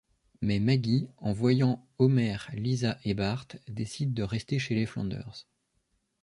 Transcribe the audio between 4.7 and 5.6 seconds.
les Flanders.